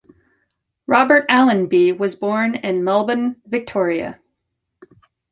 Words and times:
Robert 0.87 1.25
Allenby 1.29 1.91
was 1.91 2.15
born 2.15 2.55
in 2.55 2.83
Melbourne, 2.83 3.39
Victoria. 3.45 4.19